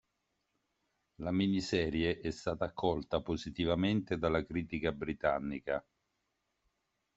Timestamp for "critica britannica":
4.43-5.85